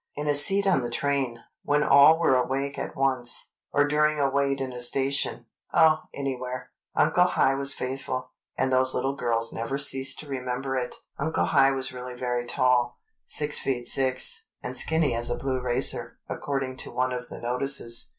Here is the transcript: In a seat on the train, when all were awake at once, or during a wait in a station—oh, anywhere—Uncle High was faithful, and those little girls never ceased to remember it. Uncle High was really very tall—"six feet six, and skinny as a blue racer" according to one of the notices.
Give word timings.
In 0.15 0.27
a 0.27 0.33
seat 0.33 0.65
on 0.65 0.81
the 0.81 0.89
train, 0.89 1.43
when 1.63 1.83
all 1.83 2.17
were 2.17 2.33
awake 2.35 2.79
at 2.79 2.95
once, 2.95 3.51
or 3.71 3.87
during 3.87 4.19
a 4.19 4.31
wait 4.31 4.59
in 4.59 4.73
a 4.73 4.81
station—oh, 4.81 5.99
anywhere—Uncle 6.15 7.25
High 7.25 7.53
was 7.53 7.75
faithful, 7.75 8.31
and 8.57 8.73
those 8.73 8.95
little 8.95 9.15
girls 9.15 9.53
never 9.53 9.77
ceased 9.77 10.17
to 10.21 10.27
remember 10.27 10.75
it. 10.75 10.95
Uncle 11.19 11.45
High 11.45 11.73
was 11.73 11.93
really 11.93 12.15
very 12.15 12.47
tall—"six 12.47 13.59
feet 13.59 13.85
six, 13.85 14.47
and 14.63 14.75
skinny 14.75 15.13
as 15.13 15.29
a 15.29 15.37
blue 15.37 15.61
racer" 15.61 16.17
according 16.27 16.77
to 16.77 16.89
one 16.91 17.13
of 17.13 17.27
the 17.27 17.39
notices. 17.39 18.09